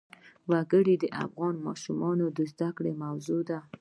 وګړي 0.51 0.95
د 0.99 1.05
افغان 1.23 1.55
ماشومانو 1.67 2.25
د 2.37 2.39
زده 2.51 2.69
کړې 2.77 2.91
موضوع 3.03 3.41
ده. 3.49 3.59